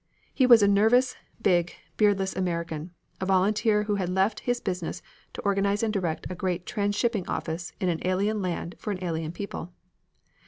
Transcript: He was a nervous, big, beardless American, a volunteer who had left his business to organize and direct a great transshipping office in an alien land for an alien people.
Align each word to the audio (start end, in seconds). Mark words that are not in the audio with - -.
He 0.33 0.47
was 0.47 0.63
a 0.63 0.67
nervous, 0.67 1.15
big, 1.39 1.75
beardless 1.95 2.35
American, 2.35 2.89
a 3.19 3.25
volunteer 3.27 3.83
who 3.83 3.97
had 3.97 4.09
left 4.09 4.39
his 4.39 4.59
business 4.59 5.03
to 5.33 5.41
organize 5.43 5.83
and 5.83 5.93
direct 5.93 6.25
a 6.27 6.33
great 6.33 6.65
transshipping 6.65 7.29
office 7.29 7.71
in 7.79 7.87
an 7.87 8.01
alien 8.03 8.41
land 8.41 8.73
for 8.79 8.89
an 8.89 9.03
alien 9.03 9.31
people. 9.31 9.73